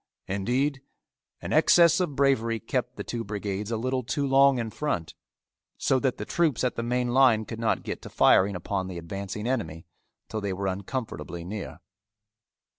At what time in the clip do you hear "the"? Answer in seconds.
2.95-3.03, 6.17-6.25, 6.75-6.81, 8.87-8.97